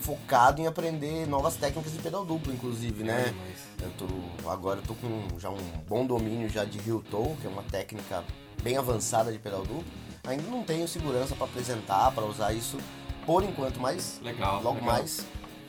focado 0.00 0.60
em 0.60 0.66
aprender 0.66 1.26
novas 1.26 1.56
técnicas 1.56 1.92
de 1.92 1.98
pedal 1.98 2.24
duplo, 2.24 2.52
inclusive, 2.52 3.04
né? 3.04 3.28
É, 3.28 3.32
mas- 3.32 3.70
Eu 3.82 3.90
tô, 3.96 4.48
agora 4.50 4.80
eu 4.80 4.82
tô 4.82 4.94
com 4.94 5.38
já 5.38 5.48
um 5.50 5.56
bom 5.88 6.04
domínio 6.06 6.48
já 6.48 6.64
de 6.64 6.78
heel 6.88 7.02
toe, 7.10 7.34
que 7.36 7.46
é 7.46 7.50
uma 7.50 7.62
técnica 7.62 8.22
bem 8.62 8.76
avançada 8.76 9.32
de 9.32 9.38
pedal 9.38 9.60
duplo. 9.60 9.84
Ainda 10.26 10.42
não 10.50 10.62
tenho 10.62 10.86
segurança 10.86 11.34
para 11.34 11.46
apresentar, 11.46 12.10
para 12.12 12.24
usar 12.24 12.52
isso 12.52 12.76
por 13.24 13.42
enquanto, 13.42 13.80
mas 13.80 14.20
Legal. 14.22 14.62
logo 14.62 14.80
legal. 14.80 14.92
mais. 14.94 15.26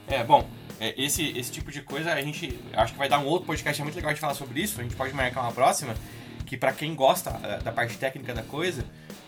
É, 0.07 0.23
bom, 0.23 0.39
é, 0.41 0.43
esse, 0.97 1.37
esse 1.37 1.51
tipo 1.51 1.71
de 1.71 1.81
coisa 1.81 2.13
a 2.13 2.21
gente 2.21 2.59
acho 2.73 2.93
que 2.93 2.99
vai 2.99 3.07
dar 3.07 3.19
um 3.19 3.25
outro 3.25 3.45
podcast 3.45 3.79
é 3.79 3.83
muito 3.83 3.95
legal 3.95 4.13
de 4.13 4.19
falar 4.19 4.33
sobre 4.33 4.61
isso. 4.61 4.79
A 4.79 4.83
gente 4.83 4.95
pode 4.95 5.13
marcar 5.13 5.41
uma 5.41 5.51
próxima. 5.51 5.93
Que 6.45 6.57
pra 6.57 6.73
quem 6.73 6.93
gosta 6.95 7.29
é, 7.43 7.59
da 7.59 7.71
parte 7.71 7.97
técnica 7.97 8.33
da 8.33 8.43
coisa, 8.43 8.83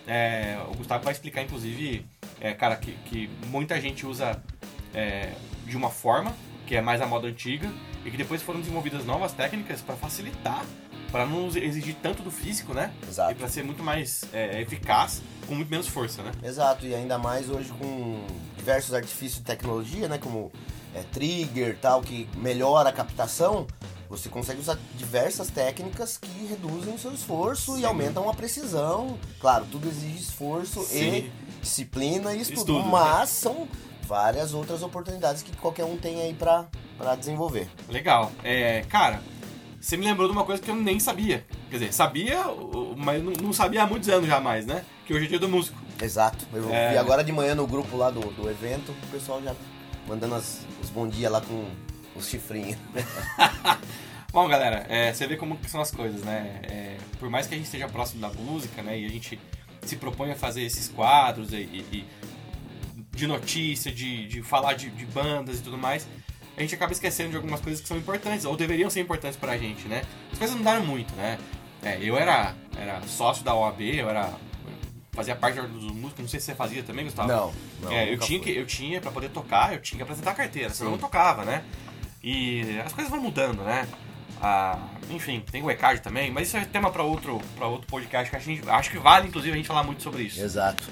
é, 0.06 0.58
o 0.68 0.74
Gustavo 0.74 1.04
vai 1.04 1.12
explicar, 1.12 1.42
inclusive, 1.42 2.06
é, 2.40 2.52
cara, 2.52 2.76
que, 2.76 2.92
que 3.06 3.30
muita 3.46 3.80
gente 3.80 4.06
usa 4.06 4.42
é, 4.92 5.32
de 5.66 5.76
uma 5.76 5.88
forma, 5.90 6.34
que 6.66 6.76
é 6.76 6.82
mais 6.82 7.00
a 7.00 7.06
moda 7.06 7.26
antiga, 7.26 7.70
e 8.04 8.10
que 8.10 8.16
depois 8.16 8.42
foram 8.42 8.60
desenvolvidas 8.60 9.04
novas 9.06 9.32
técnicas 9.32 9.80
pra 9.80 9.96
facilitar, 9.96 10.64
pra 11.10 11.24
não 11.24 11.46
exigir 11.46 11.94
tanto 12.02 12.22
do 12.22 12.30
físico, 12.30 12.74
né? 12.74 12.92
Exato. 13.08 13.32
E 13.32 13.34
pra 13.36 13.48
ser 13.48 13.64
muito 13.64 13.82
mais 13.82 14.24
é, 14.32 14.60
eficaz, 14.60 15.22
com 15.46 15.54
muito 15.54 15.70
menos 15.70 15.88
força, 15.88 16.22
né? 16.22 16.32
Exato, 16.42 16.84
e 16.86 16.94
ainda 16.94 17.16
mais 17.16 17.48
hoje 17.48 17.70
com 17.70 18.26
diversos 18.56 18.92
artifícios 18.92 19.38
de 19.38 19.44
tecnologia, 19.44 20.08
né? 20.08 20.18
Como 20.18 20.52
é, 20.94 21.02
trigger 21.02 21.76
tal, 21.80 22.00
que 22.00 22.28
melhora 22.36 22.88
a 22.88 22.92
captação. 22.92 23.66
Você 24.08 24.28
consegue 24.28 24.60
usar 24.60 24.78
diversas 24.96 25.48
técnicas 25.48 26.16
que 26.18 26.46
reduzem 26.46 26.94
o 26.94 26.98
seu 26.98 27.12
esforço 27.12 27.74
Sim. 27.74 27.80
e 27.80 27.84
aumentam 27.84 28.28
a 28.30 28.34
precisão. 28.34 29.18
Claro, 29.40 29.66
tudo 29.72 29.88
exige 29.88 30.18
esforço 30.22 30.82
Sim. 30.84 31.14
e 31.16 31.32
disciplina 31.60 32.32
e 32.34 32.40
estudo, 32.42 32.58
Estudo, 32.60 32.78
né? 32.84 32.88
mas 32.90 33.30
são 33.30 33.66
várias 34.06 34.52
outras 34.54 34.82
oportunidades 34.82 35.42
que 35.42 35.56
qualquer 35.56 35.84
um 35.84 35.96
tem 35.96 36.20
aí 36.20 36.34
pra, 36.34 36.66
pra 36.98 37.14
desenvolver. 37.16 37.66
Legal. 37.88 38.30
É, 38.44 38.82
cara, 38.88 39.20
você 39.80 39.96
me 39.96 40.04
lembrou 40.04 40.28
de 40.28 40.32
uma 40.34 40.44
coisa 40.44 40.62
que 40.62 40.70
eu 40.70 40.76
nem 40.76 41.00
sabia. 41.00 41.44
Quer 41.70 41.78
dizer, 41.78 41.92
sabia, 41.92 42.44
mas 42.96 43.22
não, 43.22 43.52
sabia 43.52 43.82
há 43.82 43.86
muitos 43.86 44.08
anos 44.10 44.28
já 44.28 44.38
mais, 44.38 44.64
né? 44.66 44.84
Que 45.06 45.14
hoje 45.14 45.24
é 45.24 45.28
dia 45.28 45.38
do 45.38 45.48
músico. 45.48 45.76
Exato. 46.00 46.46
Eu 46.52 46.72
É. 46.72 46.90
vi 46.92 46.98
agora 46.98 47.24
de 47.24 47.32
manhã 47.32 47.54
no 47.54 47.66
grupo 47.66 47.96
lá 47.96 48.10
do, 48.10 48.20
do 48.20 48.48
evento, 48.48 48.92
o 48.92 49.06
pessoal 49.10 49.42
já 49.42 49.54
mandando 50.06 50.34
as- 50.34 50.66
os 50.82 50.90
bom 50.90 51.08
dia 51.08 51.30
lá 51.30 51.40
com 51.40 51.68
os 52.14 52.28
chifrinhos. 52.28 52.76
Bom, 54.32 54.48
galera, 54.48 54.84
é, 54.88 55.12
você 55.12 55.26
vê 55.28 55.36
como 55.36 55.56
são 55.68 55.80
as 55.80 55.92
coisas, 55.92 56.22
né? 56.22 56.58
É, 56.64 56.96
por 57.20 57.30
mais 57.30 57.46
que 57.46 57.54
a 57.54 57.56
gente 57.56 57.66
esteja 57.66 57.88
próximo 57.88 58.20
da 58.20 58.28
música, 58.30 58.82
né? 58.82 58.98
E 58.98 59.06
a 59.06 59.08
gente 59.08 59.38
se 59.82 59.94
propõe 59.96 60.32
a 60.32 60.34
fazer 60.34 60.62
esses 60.64 60.88
quadros 60.88 61.52
e, 61.52 61.56
e- 61.56 62.04
de 63.12 63.26
notícia, 63.28 63.92
de, 63.92 64.26
de 64.26 64.42
falar 64.42 64.72
de, 64.74 64.90
de 64.90 65.06
bandas 65.06 65.60
e 65.60 65.62
tudo 65.62 65.78
mais, 65.78 66.08
a 66.56 66.60
gente 66.60 66.74
acaba 66.74 66.92
esquecendo 66.92 67.30
de 67.30 67.36
algumas 67.36 67.60
coisas 67.60 67.80
que 67.80 67.86
são 67.86 67.96
importantes, 67.96 68.44
ou 68.44 68.56
deveriam 68.56 68.90
ser 68.90 69.00
importantes 69.02 69.36
pra 69.38 69.56
gente, 69.56 69.86
né? 69.86 70.02
As 70.32 70.38
coisas 70.38 70.56
mudaram 70.56 70.84
muito, 70.84 71.14
né? 71.14 71.38
É, 71.80 71.98
eu 72.02 72.16
era, 72.18 72.56
era 72.76 73.00
sócio 73.06 73.44
da 73.44 73.54
OAB, 73.54 73.82
eu 73.82 74.08
era. 74.10 74.32
Fazia 75.14 75.36
parte 75.36 75.60
dos 75.60 75.92
Músicos, 75.92 76.20
não 76.20 76.28
sei 76.28 76.40
se 76.40 76.46
você 76.46 76.54
fazia 76.54 76.82
também, 76.82 77.04
Gustavo. 77.04 77.28
Não, 77.28 77.52
não. 77.82 77.92
É, 77.92 78.12
eu 78.12 78.18
tinha 78.18 78.42
fui. 78.42 78.52
que 78.52 78.58
eu 78.58 78.66
tinha 78.66 79.00
para 79.00 79.10
poder 79.10 79.30
tocar, 79.30 79.72
eu 79.72 79.80
tinha 79.80 79.96
que 79.96 80.02
apresentar 80.02 80.32
a 80.32 80.34
carteira, 80.34 80.70
senão 80.70 80.90
eu 80.90 80.92
não 80.92 80.98
tocava, 80.98 81.44
né? 81.44 81.64
E 82.22 82.80
as 82.84 82.92
coisas 82.92 83.10
vão 83.10 83.20
mudando, 83.20 83.62
né? 83.62 83.86
Ah, 84.42 84.78
enfim, 85.10 85.40
tem 85.40 85.62
o 85.62 85.70
ECAD 85.70 86.00
também, 86.00 86.30
mas 86.30 86.48
isso 86.48 86.56
é 86.56 86.64
tema 86.64 86.90
para 86.90 87.02
outro 87.02 87.40
para 87.56 87.66
outro 87.66 87.86
podcast 87.86 88.30
que 88.30 88.36
a 88.36 88.40
gente 88.40 88.68
acho 88.68 88.90
que 88.90 88.98
vale 88.98 89.28
inclusive 89.28 89.52
a 89.52 89.56
gente 89.56 89.66
falar 89.66 89.82
muito 89.82 90.02
sobre 90.02 90.24
isso. 90.24 90.40
Exato. 90.40 90.84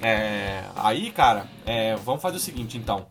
É, 0.00 0.64
aí, 0.76 1.10
cara, 1.10 1.46
é, 1.66 1.96
vamos 1.96 2.22
fazer 2.22 2.36
o 2.36 2.40
seguinte, 2.40 2.76
então. 2.76 3.06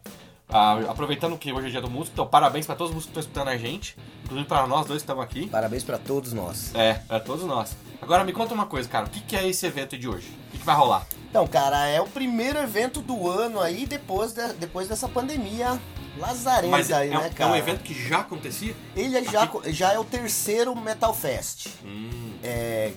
Ah, 0.50 0.80
aproveitando 0.88 1.38
que 1.38 1.52
hoje 1.52 1.68
é 1.68 1.70
dia 1.72 1.82
do 1.82 1.90
músico, 1.90 2.14
então 2.14 2.26
parabéns 2.26 2.66
para 2.66 2.76
todos 2.76 2.92
os 2.92 2.96
músicos 2.96 3.14
que 3.14 3.20
estão 3.20 3.44
escutando 3.44 3.54
a 3.54 3.58
gente, 3.58 3.98
inclusive 4.24 4.48
para 4.48 4.66
nós 4.66 4.86
dois 4.86 5.02
que 5.02 5.04
estamos 5.04 5.24
aqui. 5.24 5.48
Parabéns 5.48 5.84
pra 5.84 5.98
todos 5.98 6.32
nós. 6.32 6.74
É, 6.74 6.94
para 6.94 7.20
todos 7.20 7.46
nós. 7.46 7.76
Agora 8.02 8.24
me 8.24 8.32
conta 8.32 8.54
uma 8.54 8.66
coisa, 8.66 8.88
cara, 8.88 9.06
o 9.06 9.10
que, 9.10 9.20
que 9.20 9.36
é 9.36 9.46
esse 9.46 9.66
evento 9.66 9.98
de 9.98 10.08
hoje? 10.08 10.32
Vai 10.68 10.76
rolar? 10.76 11.08
Então, 11.30 11.48
cara, 11.48 11.88
é 11.88 12.02
o 12.02 12.06
primeiro 12.08 12.60
evento 12.60 13.00
do 13.02 13.30
ano 13.30 13.62
aí 13.62 13.86
depois, 13.86 14.34
de- 14.34 14.52
depois 14.60 14.90
dessa 14.90 15.08
pandemia 15.08 15.80
lazarenta 16.18 16.68
Mas 16.68 16.90
é, 16.90 16.94
aí, 16.96 17.10
é 17.10 17.18
um- 17.18 17.22
né, 17.22 17.28
é 17.28 17.30
cara? 17.30 17.52
um 17.52 17.56
evento 17.56 17.84
que 17.84 17.94
já 17.94 18.20
acontecia? 18.20 18.76
Ele 18.94 19.24
já, 19.24 19.50
já 19.68 19.94
é 19.94 19.98
o 20.00 20.04
terceiro 20.04 20.76
Metal 20.76 21.14
Fest. 21.14 21.68
Hum, 21.86 22.34
É, 22.44 22.92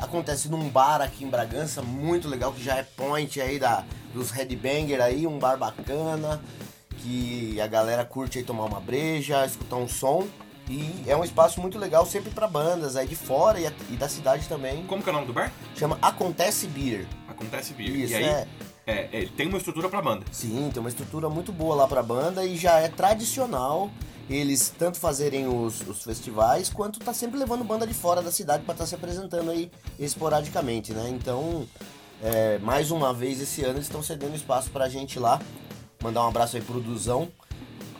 acontece 0.00 0.48
num 0.48 0.68
bar 0.68 1.00
aqui 1.00 1.22
em 1.24 1.28
Bragança, 1.28 1.80
muito 1.80 2.26
legal, 2.28 2.52
que 2.52 2.62
já 2.62 2.74
é 2.76 2.82
point 2.82 3.40
aí 3.40 3.56
da, 3.58 3.84
dos 4.12 4.32
headbanger 4.32 5.00
aí, 5.00 5.24
um 5.24 5.38
bar 5.38 5.56
bacana, 5.56 6.40
que 6.98 7.60
a 7.60 7.66
galera 7.68 8.04
curte 8.04 8.38
aí 8.38 8.44
tomar 8.44 8.64
uma 8.64 8.80
breja, 8.80 9.46
escutar 9.46 9.76
um 9.76 9.86
som. 9.88 10.26
E 10.68 11.04
é 11.06 11.16
um 11.16 11.24
espaço 11.24 11.60
muito 11.60 11.78
legal 11.78 12.06
sempre 12.06 12.30
pra 12.30 12.46
bandas 12.46 12.96
aí 12.96 13.06
de 13.06 13.16
fora 13.16 13.58
e, 13.60 13.66
a- 13.66 13.72
e 13.90 13.96
da 13.96 14.08
cidade 14.08 14.48
também. 14.48 14.84
como 14.86 15.02
que 15.02 15.08
é 15.08 15.12
o 15.12 15.14
nome 15.14 15.26
do 15.26 15.32
bar? 15.32 15.52
Chama 15.76 15.98
Acontece 16.00 16.66
Beer. 16.66 17.06
Acontece 17.28 17.74
Beer. 17.74 17.90
Isso, 17.96 18.12
e 18.12 18.16
aí, 18.16 18.24
é. 18.24 18.46
é, 18.86 19.08
é, 19.22 19.26
tem 19.36 19.48
uma 19.48 19.58
estrutura 19.58 19.88
pra 19.88 20.00
banda. 20.00 20.24
Sim, 20.30 20.70
tem 20.72 20.80
uma 20.80 20.88
estrutura 20.88 21.28
muito 21.28 21.52
boa 21.52 21.74
lá 21.74 21.88
pra 21.88 22.02
banda 22.02 22.44
e 22.44 22.56
já 22.56 22.78
é 22.78 22.88
tradicional 22.88 23.90
eles 24.30 24.72
tanto 24.78 24.98
fazerem 24.98 25.46
os, 25.48 25.80
os 25.86 26.04
festivais 26.04 26.70
quanto 26.70 27.00
tá 27.00 27.12
sempre 27.12 27.38
levando 27.38 27.64
banda 27.64 27.86
de 27.86 27.92
fora 27.92 28.22
da 28.22 28.30
cidade 28.30 28.62
pra 28.62 28.72
estar 28.72 28.86
se 28.86 28.94
apresentando 28.94 29.50
aí 29.50 29.70
esporadicamente, 29.98 30.92
né? 30.92 31.08
Então, 31.10 31.66
é, 32.22 32.56
mais 32.58 32.90
uma 32.92 33.12
vez 33.12 33.40
esse 33.40 33.62
ano 33.64 33.74
eles 33.74 33.86
estão 33.86 34.02
cedendo 34.02 34.34
espaço 34.36 34.70
pra 34.70 34.88
gente 34.88 35.18
lá. 35.18 35.40
Mandar 36.02 36.24
um 36.24 36.28
abraço 36.28 36.56
aí 36.56 36.62
pro 36.62 36.80
Duzão, 36.80 37.28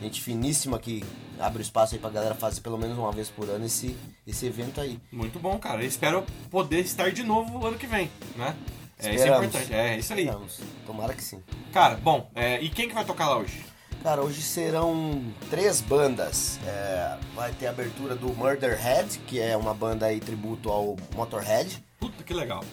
gente 0.01 0.21
finíssima 0.21 0.79
que 0.79 1.03
abre 1.39 1.61
espaço 1.61 1.95
aí 1.95 1.99
pra 1.99 2.09
galera 2.09 2.35
fazer 2.35 2.61
pelo 2.61 2.77
menos 2.77 2.97
uma 2.97 3.11
vez 3.11 3.29
por 3.29 3.49
ano 3.49 3.65
esse, 3.65 3.97
esse 4.25 4.45
evento 4.45 4.79
aí. 4.79 4.99
Muito 5.11 5.39
bom, 5.39 5.57
cara. 5.57 5.81
Eu 5.81 5.87
espero 5.87 6.25
poder 6.49 6.79
estar 6.81 7.11
de 7.11 7.23
novo 7.23 7.65
ano 7.65 7.77
que 7.77 7.87
vem, 7.87 8.09
né? 8.35 8.55
É, 8.99 9.01
isso 9.01 9.09
é 9.09 9.13
Esperamos. 9.15 9.47
importante. 9.47 9.73
É, 9.73 9.97
isso 9.97 10.13
aí. 10.13 10.25
Vamos, 10.25 10.59
tomara 10.85 11.13
que 11.13 11.23
sim. 11.23 11.41
Cara, 11.73 11.95
bom, 11.95 12.29
é, 12.35 12.61
e 12.61 12.69
quem 12.69 12.87
que 12.87 12.93
vai 12.93 13.03
tocar 13.03 13.29
lá 13.29 13.37
hoje? 13.37 13.65
Cara, 14.01 14.21
hoje 14.21 14.41
serão 14.41 15.23
três 15.49 15.79
bandas. 15.79 16.59
É, 16.65 17.17
vai 17.33 17.53
ter 17.53 17.67
a 17.67 17.69
abertura 17.69 18.15
do 18.15 18.33
Murderhead, 18.33 19.17
que 19.19 19.39
é 19.39 19.55
uma 19.55 19.73
banda 19.73 20.07
aí 20.07 20.19
tributo 20.19 20.69
ao 20.69 20.97
Motorhead. 21.15 21.83
Puta 21.99 22.21
que 22.21 22.33
legal. 22.33 22.63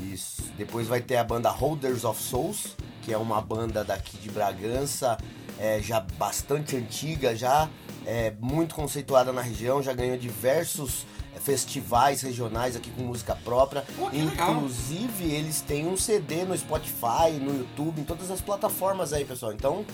Isso. 0.00 0.42
Depois 0.56 0.88
vai 0.88 1.00
ter 1.00 1.16
a 1.16 1.24
banda 1.24 1.48
Holders 1.48 2.04
of 2.04 2.20
Souls, 2.20 2.76
que 3.02 3.12
é 3.12 3.18
uma 3.18 3.40
banda 3.40 3.84
daqui 3.84 4.16
de 4.16 4.30
Bragança, 4.30 5.16
é, 5.58 5.80
já 5.80 6.00
bastante 6.00 6.76
antiga, 6.76 7.36
já 7.36 7.68
é, 8.06 8.32
muito 8.40 8.74
conceituada 8.74 9.32
na 9.32 9.40
região, 9.42 9.82
já 9.82 9.92
ganhou 9.92 10.16
diversos 10.16 11.04
é, 11.34 11.38
festivais 11.38 12.22
regionais 12.22 12.74
aqui 12.76 12.90
com 12.90 13.02
música 13.02 13.34
própria. 13.44 13.84
Pô, 13.96 14.08
que 14.10 14.20
legal. 14.22 14.52
Inclusive, 14.54 15.24
eles 15.32 15.60
têm 15.60 15.86
um 15.86 15.96
CD 15.96 16.44
no 16.44 16.56
Spotify, 16.56 17.30
no 17.40 17.58
YouTube, 17.58 18.00
em 18.00 18.04
todas 18.04 18.30
as 18.30 18.40
plataformas 18.40 19.12
aí, 19.12 19.24
pessoal. 19.24 19.52
Então, 19.52 19.84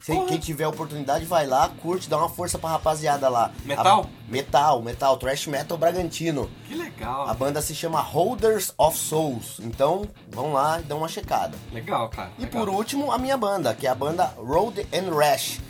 se- 0.00 0.14
quem 0.26 0.38
tiver 0.38 0.66
oportunidade, 0.68 1.24
vai 1.24 1.46
lá, 1.46 1.68
curte, 1.80 2.08
dá 2.10 2.18
uma 2.18 2.28
força 2.28 2.58
pra 2.58 2.70
rapaziada 2.70 3.28
lá. 3.28 3.50
Metal? 3.64 4.02
A- 4.02 4.30
metal, 4.30 4.82
metal, 4.82 5.16
thrash 5.16 5.46
metal 5.46 5.78
Bragantino. 5.78 6.50
Que 6.68 6.74
legal. 6.74 7.26
A 7.28 7.32
banda 7.34 7.62
se 7.62 7.74
chama 7.74 8.00
Holders 8.00 8.72
of 8.76 8.96
Souls. 8.98 9.58
Então, 9.60 10.06
vão 10.30 10.52
lá 10.52 10.78
e 10.78 10.82
dão 10.82 10.98
uma 10.98 11.08
checada. 11.08 11.56
Legal, 11.72 12.08
cara. 12.10 12.30
E 12.38 12.42
legal. 12.42 12.64
por 12.66 12.72
último, 12.74 13.10
a 13.10 13.18
minha 13.18 13.36
banda, 13.38 13.74
que 13.74 13.86
é 13.86 13.90
a 13.90 13.94
banda 13.94 14.26
Road 14.36 14.86
and 14.92 15.14
Rash. 15.16 15.60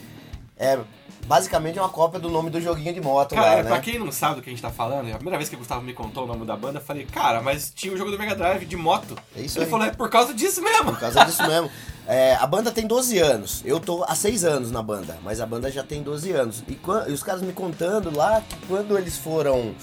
É 0.56 0.78
basicamente 1.24 1.78
uma 1.78 1.88
cópia 1.88 2.20
do 2.20 2.28
nome 2.28 2.50
do 2.50 2.60
joguinho 2.60 2.92
de 2.92 3.00
moto 3.00 3.34
Cara, 3.34 3.56
lá, 3.56 3.62
né? 3.62 3.68
pra 3.68 3.80
quem 3.80 3.98
não 3.98 4.12
sabe 4.12 4.36
do 4.36 4.42
que 4.42 4.50
a 4.50 4.52
gente 4.52 4.62
tá 4.62 4.70
falando, 4.70 5.10
a 5.10 5.16
primeira 5.16 5.36
vez 5.38 5.48
que 5.48 5.56
o 5.56 5.58
Gustavo 5.58 5.82
me 5.82 5.92
contou 5.92 6.24
o 6.24 6.26
nome 6.26 6.44
da 6.44 6.56
banda, 6.56 6.78
eu 6.78 6.82
falei, 6.84 7.04
cara, 7.06 7.40
mas 7.40 7.72
tinha 7.74 7.92
o 7.92 7.96
jogo 7.96 8.10
do 8.10 8.18
Mega 8.18 8.34
Drive 8.34 8.64
de 8.66 8.76
moto. 8.76 9.16
É 9.36 9.40
isso 9.40 9.58
Ele 9.58 9.64
aí. 9.64 9.70
falou, 9.70 9.86
é 9.86 9.90
por 9.90 10.10
causa 10.10 10.34
disso 10.34 10.62
mesmo. 10.62 10.92
Por 10.92 11.00
causa 11.00 11.24
disso 11.24 11.42
mesmo. 11.46 11.70
É, 12.06 12.34
a 12.34 12.46
banda 12.46 12.70
tem 12.70 12.86
12 12.86 13.18
anos. 13.18 13.62
Eu 13.64 13.80
tô 13.80 14.04
há 14.04 14.14
6 14.14 14.44
anos 14.44 14.70
na 14.70 14.82
banda, 14.82 15.16
mas 15.22 15.40
a 15.40 15.46
banda 15.46 15.70
já 15.70 15.82
tem 15.82 16.02
12 16.02 16.32
anos. 16.32 16.62
E, 16.68 16.78
e 17.08 17.12
os 17.12 17.22
caras 17.22 17.40
me 17.40 17.54
contando 17.54 18.14
lá 18.14 18.42
que 18.46 18.56
quando 18.66 18.98
eles 18.98 19.16
foram 19.16 19.74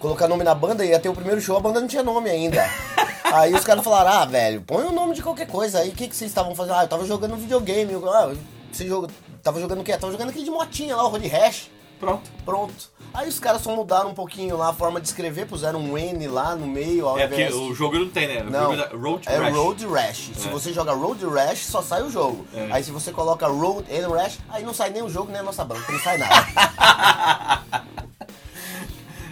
colocar 0.00 0.26
nome 0.26 0.42
na 0.42 0.54
banda, 0.54 0.84
ia 0.84 0.98
ter 0.98 1.08
o 1.08 1.14
primeiro 1.14 1.40
show, 1.40 1.56
a 1.56 1.60
banda 1.60 1.78
não 1.80 1.86
tinha 1.86 2.02
nome 2.02 2.28
ainda. 2.28 2.68
aí 3.32 3.54
os 3.54 3.62
caras 3.62 3.84
falaram, 3.84 4.10
ah, 4.10 4.24
velho, 4.24 4.62
põe 4.62 4.84
o 4.84 4.90
nome 4.92 5.14
de 5.14 5.22
qualquer 5.22 5.46
coisa 5.46 5.78
aí. 5.78 5.90
O 5.90 5.92
que, 5.92 6.08
que 6.08 6.16
vocês 6.16 6.30
estavam 6.30 6.56
fazendo? 6.56 6.74
Ah, 6.74 6.82
eu 6.84 6.88
tava 6.88 7.06
jogando 7.06 7.36
videogame. 7.36 7.92
Eu, 7.92 8.10
ah, 8.12 8.34
você 8.72 8.88
joga, 8.88 9.08
tava 9.42 9.60
jogando 9.60 9.80
o 9.80 9.84
quê? 9.84 9.96
Tava 9.96 10.12
jogando 10.12 10.30
aquele 10.30 10.44
de 10.44 10.50
motinha 10.50 10.96
lá, 10.96 11.04
o 11.04 11.08
Road 11.08 11.26
Rash. 11.28 11.70
Pronto. 11.98 12.30
Pronto. 12.46 12.90
Aí 13.12 13.28
os 13.28 13.38
caras 13.38 13.60
só 13.60 13.74
mudaram 13.76 14.10
um 14.10 14.14
pouquinho 14.14 14.56
lá 14.56 14.70
a 14.70 14.72
forma 14.72 15.00
de 15.00 15.08
escrever, 15.08 15.46
puseram 15.46 15.80
um 15.80 15.98
N 15.98 16.26
lá 16.28 16.54
no 16.56 16.66
meio 16.66 17.06
ao 17.06 17.18
É 17.18 17.26
porque 17.26 17.44
o 17.52 17.74
jogo 17.74 17.98
não 17.98 18.08
tem, 18.08 18.26
né? 18.26 18.42
O 18.42 18.50
Não, 18.50 18.74
jogo 18.74 18.82
é 18.82 18.96
Road 18.96 19.28
é 19.28 19.36
Rash. 19.36 19.54
Road 19.54 19.86
Rash. 19.86 20.30
Se 20.34 20.48
É. 20.48 20.50
você 20.50 20.72
joga 20.72 20.92
Road 20.92 21.26
Rash, 21.26 21.66
só 21.66 21.82
sai 21.82 22.02
o 22.02 22.10
jogo. 22.10 22.46
É. 22.54 22.68
Aí 22.70 22.82
se 22.82 22.90
você 22.90 23.12
coloca 23.12 23.46
Road 23.48 23.84
and 23.94 24.08
Rash, 24.08 24.38
aí 24.48 24.62
não 24.64 24.72
sai 24.72 24.90
nem 24.90 25.02
o 25.02 25.10
jogo, 25.10 25.30
nem 25.30 25.40
a 25.40 25.44
nossa 25.44 25.62
banca, 25.64 25.92
não 25.92 26.00
sai 26.00 26.16
nada. 26.16 26.34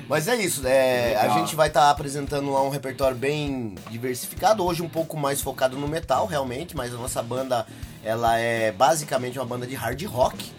Mas 0.08 0.26
é 0.26 0.36
isso, 0.36 0.66
é, 0.66 1.16
a 1.16 1.28
gente 1.28 1.54
vai 1.54 1.68
estar 1.68 1.90
apresentando 1.90 2.50
lá 2.50 2.62
um 2.62 2.70
repertório 2.70 3.14
bem 3.14 3.74
diversificado, 3.90 4.64
hoje 4.64 4.80
um 4.82 4.88
pouco 4.88 5.18
mais 5.18 5.42
focado 5.42 5.76
no 5.76 5.86
metal, 5.86 6.24
realmente, 6.26 6.74
mas 6.74 6.94
a 6.94 6.96
nossa 6.96 7.22
banda, 7.22 7.66
ela 8.04 8.38
é 8.38 8.72
basicamente 8.72 9.38
uma 9.38 9.46
banda 9.46 9.66
de 9.66 9.74
hard 9.74 10.02
rock, 10.04 10.52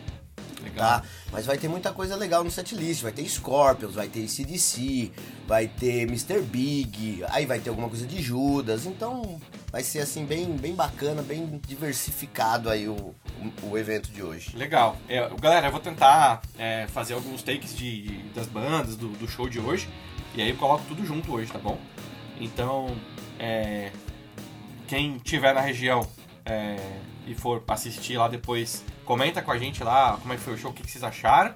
Legal. 0.62 0.77
tá? 0.77 1.03
Mas 1.31 1.46
vai 1.46 1.58
ter 1.58 1.67
muita 1.67 1.91
coisa 1.91 2.15
legal 2.15 2.43
no 2.43 2.50
setlist. 2.50 3.01
Vai 3.01 3.12
ter 3.12 3.27
Scorpions, 3.27 3.93
vai 3.93 4.08
ter 4.08 4.27
CDC, 4.27 5.12
vai 5.48 5.67
ter 5.67 6.01
Mr. 6.01 6.41
Big, 6.41 7.24
aí 7.29 7.46
vai 7.46 7.60
ter 7.60 7.69
alguma 7.69 7.88
coisa 7.88 8.05
de 8.05 8.22
Judas. 8.22 8.86
Então 8.86 9.39
vai 9.72 9.84
ser 9.84 10.00
assim 10.00 10.25
bem, 10.25 10.46
bem 10.58 10.74
bacana, 10.74 11.22
bem 11.22 11.62
diversificado 11.67 12.69
aí 12.69 12.88
o, 12.88 13.15
o, 13.63 13.69
o 13.72 13.77
evento 13.77 14.10
de 14.10 14.24
hoje. 14.24 14.55
Legal. 14.55 14.98
É, 15.08 15.29
galera, 15.39 15.67
eu 15.67 15.72
vou 15.72 15.81
tentar 15.81 16.41
é, 16.58 16.88
fazer 16.88 17.13
alguns 17.13 17.43
takes 17.43 17.75
de, 17.77 18.24
das 18.34 18.48
bandas, 18.48 18.96
do, 18.96 19.10
do 19.10 19.27
show 19.27 19.48
de 19.48 19.60
hoje. 19.60 19.88
E 20.36 20.41
aí 20.41 20.50
eu 20.50 20.58
coloco 20.58 20.84
tudo 20.88 21.05
junto 21.05 21.34
hoje, 21.34 21.51
tá 21.51 21.60
bom? 21.60 21.77
Então, 22.39 22.96
é, 23.38 23.91
quem 24.88 25.17
tiver 25.17 25.53
na 25.53 25.62
região 25.62 26.08
é, 26.46 26.77
e 27.29 27.36
for 27.36 27.63
assistir 27.67 28.17
lá 28.17 28.27
depois, 28.27 28.83
comenta 29.05 29.39
com 29.39 29.51
a 29.51 29.57
gente 29.57 29.83
lá 29.83 30.17
como 30.19 30.33
é 30.33 30.36
que 30.36 30.41
foi 30.41 30.55
o 30.55 30.57
show, 30.57 30.71
o 30.71 30.74
que, 30.74 30.81
que 30.81 30.89
vocês 30.89 31.03
acharam, 31.03 31.53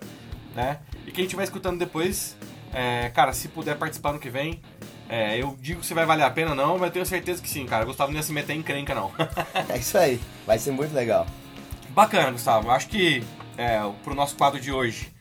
né? 0.56 0.80
E 1.08 1.12
quem 1.12 1.26
estiver 1.26 1.44
escutando 1.44 1.80
depois, 1.80 2.38
é, 2.72 3.10
cara, 3.10 3.34
se 3.34 3.48
puder 3.48 3.76
participar 3.76 4.14
no 4.14 4.20
que 4.20 4.30
vem, 4.30 4.62
é, 5.10 5.42
eu 5.42 5.58
digo 5.60 5.84
se 5.84 5.96
vai 5.96 6.06
valer 6.06 6.24
a 6.24 6.30
pena 6.30 6.52
ou 6.52 6.56
não, 6.56 6.74
mas 6.78 6.84
eu 6.84 6.92
tenho 6.92 7.06
certeza 7.06 7.42
que 7.42 7.50
sim, 7.50 7.66
cara. 7.66 7.86
Gustavo 7.86 8.12
não 8.12 8.18
ia 8.18 8.24
se 8.24 8.32
meter 8.32 8.54
em 8.54 8.60
encrenca, 8.60 8.94
não. 8.94 9.12
É 9.68 9.78
isso 9.78 9.98
aí, 9.98 10.22
vai 10.46 10.60
ser 10.60 10.72
muito 10.72 10.94
legal. 10.94 11.26
Bacana, 11.90 12.30
Gustavo. 12.30 12.70
Acho 12.70 12.88
que 12.88 13.24
é, 13.58 13.80
pro 14.04 14.14
nosso 14.14 14.36
quadro 14.36 14.60
de 14.60 14.72
hoje 14.72 15.12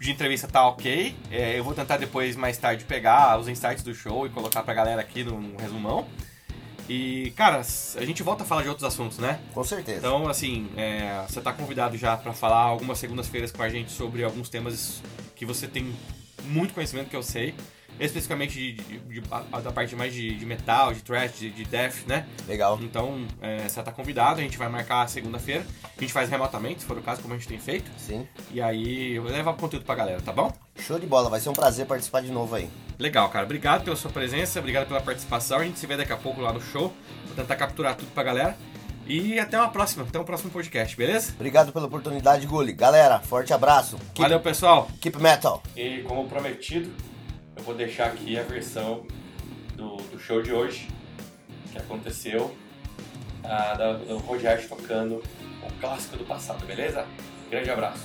de 0.00 0.10
entrevista 0.10 0.48
tá 0.48 0.66
ok. 0.66 1.14
É, 1.30 1.58
eu 1.58 1.62
vou 1.62 1.74
tentar 1.74 1.96
depois, 1.96 2.34
mais 2.34 2.58
tarde, 2.58 2.84
pegar 2.84 3.38
os 3.38 3.46
insights 3.46 3.84
do 3.84 3.94
show 3.94 4.26
e 4.26 4.30
colocar 4.30 4.62
pra 4.62 4.74
galera 4.74 5.00
aqui 5.00 5.22
no, 5.22 5.40
no 5.40 5.58
resumão. 5.58 6.08
E, 6.92 7.30
cara, 7.36 7.60
a 7.60 8.04
gente 8.04 8.20
volta 8.20 8.42
a 8.42 8.46
falar 8.46 8.62
de 8.62 8.68
outros 8.68 8.84
assuntos, 8.84 9.18
né? 9.18 9.38
Com 9.54 9.62
certeza. 9.62 9.98
Então, 9.98 10.26
assim, 10.28 10.68
é, 10.76 11.24
você 11.28 11.40
tá 11.40 11.52
convidado 11.52 11.96
já 11.96 12.16
pra 12.16 12.32
falar 12.32 12.56
algumas 12.62 12.98
segundas-feiras 12.98 13.52
com 13.52 13.62
a 13.62 13.68
gente 13.68 13.92
sobre 13.92 14.24
alguns 14.24 14.48
temas 14.48 15.00
que 15.36 15.46
você 15.46 15.68
tem 15.68 15.94
muito 16.46 16.74
conhecimento, 16.74 17.08
que 17.08 17.14
eu 17.14 17.22
sei. 17.22 17.54
Especificamente 18.00 18.54
de, 18.54 18.72
de- 18.72 18.98
de- 19.20 19.22
a- 19.30 19.60
da 19.60 19.70
parte 19.70 19.94
mais 19.94 20.12
de, 20.12 20.44
metal, 20.46 20.92
de 20.92 21.00
thrash, 21.02 21.38
de, 21.38 21.50
de 21.50 21.64
death, 21.64 22.06
né? 22.08 22.26
Legal. 22.48 22.76
Então, 22.82 23.24
é, 23.40 23.68
você 23.68 23.80
tá 23.82 23.92
convidado, 23.92 24.40
a 24.40 24.42
gente 24.42 24.56
vai 24.58 24.68
marcar 24.68 25.02
a 25.02 25.06
segunda-feira. 25.06 25.64
A 25.96 26.00
gente 26.00 26.12
faz 26.12 26.28
remotamente, 26.28 26.80
se 26.80 26.86
for 26.86 26.96
o 26.98 27.02
caso, 27.02 27.20
como 27.22 27.34
a 27.34 27.36
gente 27.36 27.46
tem 27.46 27.58
feito. 27.60 27.88
Sim. 27.98 28.26
E 28.50 28.60
aí 28.60 29.12
eu 29.14 29.22
vou 29.22 29.30
levar 29.30 29.52
conteúdo 29.54 29.84
pra 29.84 29.94
galera, 29.94 30.20
tá 30.22 30.32
bom? 30.32 30.50
Show 30.78 30.98
de 30.98 31.06
bola, 31.06 31.28
vai 31.30 31.38
ser 31.40 31.50
um 31.50 31.52
prazer 31.52 31.86
participar 31.86 32.22
de 32.22 32.32
novo 32.32 32.54
aí. 32.56 32.68
Legal, 33.00 33.30
cara. 33.30 33.46
Obrigado 33.46 33.82
pela 33.82 33.96
sua 33.96 34.10
presença, 34.10 34.58
obrigado 34.58 34.86
pela 34.86 35.00
participação. 35.00 35.58
A 35.58 35.64
gente 35.64 35.78
se 35.78 35.86
vê 35.86 35.96
daqui 35.96 36.12
a 36.12 36.18
pouco 36.18 36.42
lá 36.42 36.52
no 36.52 36.60
show. 36.60 36.92
Vou 37.24 37.34
tentar 37.34 37.56
capturar 37.56 37.96
tudo 37.96 38.12
pra 38.12 38.22
galera. 38.22 38.56
E 39.06 39.40
até 39.40 39.58
uma 39.58 39.70
próxima, 39.70 40.04
até 40.04 40.18
o 40.18 40.24
próximo 40.24 40.50
podcast, 40.50 40.94
beleza? 40.96 41.32
Obrigado 41.32 41.72
pela 41.72 41.86
oportunidade, 41.86 42.46
Gulli. 42.46 42.74
Galera, 42.74 43.18
forte 43.18 43.54
abraço. 43.54 43.96
Keep, 44.14 44.20
Valeu, 44.20 44.40
pessoal. 44.40 44.88
keep 45.00 45.18
metal. 45.18 45.62
E 45.74 46.02
como 46.06 46.28
prometido, 46.28 46.92
eu 47.56 47.62
vou 47.62 47.74
deixar 47.74 48.08
aqui 48.08 48.38
a 48.38 48.42
versão 48.42 49.06
do, 49.74 49.96
do 49.96 50.20
show 50.20 50.42
de 50.42 50.52
hoje, 50.52 50.86
que 51.72 51.78
aconteceu, 51.78 52.54
a, 53.42 53.74
da, 53.74 53.92
do 53.94 54.18
Roger 54.18 54.68
tocando 54.68 55.22
o 55.62 55.80
clássico 55.80 56.18
do 56.18 56.24
passado, 56.24 56.64
beleza? 56.66 57.06
Grande 57.50 57.70
abraço. 57.70 58.04